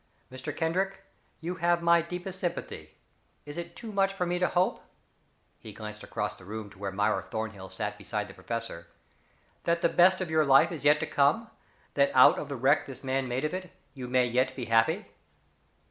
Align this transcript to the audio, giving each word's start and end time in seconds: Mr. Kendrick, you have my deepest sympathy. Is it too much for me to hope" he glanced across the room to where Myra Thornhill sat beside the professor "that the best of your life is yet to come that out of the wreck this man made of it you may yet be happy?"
Mr. 0.31 0.55
Kendrick, 0.57 1.03
you 1.41 1.57
have 1.57 1.83
my 1.83 2.01
deepest 2.01 2.39
sympathy. 2.39 2.97
Is 3.45 3.55
it 3.55 3.75
too 3.75 3.91
much 3.91 4.11
for 4.11 4.25
me 4.25 4.39
to 4.39 4.47
hope" 4.47 4.81
he 5.59 5.73
glanced 5.73 6.01
across 6.03 6.33
the 6.33 6.43
room 6.43 6.71
to 6.71 6.79
where 6.79 6.91
Myra 6.91 7.21
Thornhill 7.21 7.69
sat 7.69 7.99
beside 7.99 8.27
the 8.27 8.33
professor 8.33 8.87
"that 9.65 9.81
the 9.81 9.89
best 9.89 10.19
of 10.19 10.31
your 10.31 10.43
life 10.43 10.71
is 10.71 10.83
yet 10.83 10.99
to 11.01 11.05
come 11.05 11.51
that 11.93 12.09
out 12.15 12.39
of 12.39 12.49
the 12.49 12.55
wreck 12.55 12.87
this 12.87 13.03
man 13.03 13.27
made 13.27 13.45
of 13.45 13.53
it 13.53 13.71
you 13.93 14.07
may 14.07 14.25
yet 14.25 14.55
be 14.55 14.65
happy?" 14.65 15.05